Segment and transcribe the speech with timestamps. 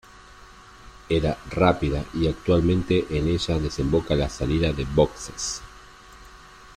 [1.09, 5.61] Era rápida y actualmente en ella desemboca la salida de boxes.